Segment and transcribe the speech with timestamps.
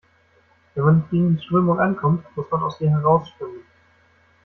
[0.73, 3.61] Wenn man nicht gegen die Strömung ankommt, muss man aus ihr heraus schwimmen.